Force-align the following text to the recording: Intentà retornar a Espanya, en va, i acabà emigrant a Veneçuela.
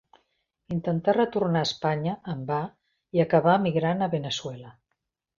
Intentà 0.75 1.13
retornar 1.17 1.61
a 1.65 1.67
Espanya, 1.67 2.15
en 2.33 2.41
va, 2.47 2.61
i 3.17 3.21
acabà 3.25 3.53
emigrant 3.61 4.01
a 4.03 4.09
Veneçuela. 4.15 4.73